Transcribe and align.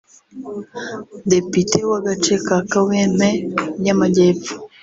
depite 1.31 1.77
w’agace 1.89 2.33
ka 2.45 2.57
Kawempe 2.71 3.29
y’amajyepfo 3.85 4.53